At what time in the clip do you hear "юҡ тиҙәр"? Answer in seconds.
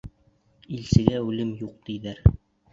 1.63-2.27